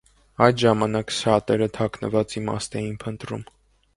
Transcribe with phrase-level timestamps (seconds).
[0.45, 3.45] Այդ ժամանակ շատերը թաքնված իմաստ էին փնտրում։